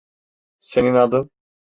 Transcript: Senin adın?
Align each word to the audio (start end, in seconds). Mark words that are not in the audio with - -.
Senin 0.57 0.93
adın? 0.93 1.31